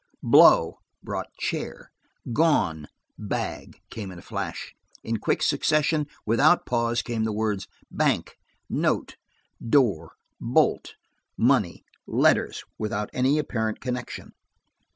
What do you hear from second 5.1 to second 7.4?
quick succession, without pause, came the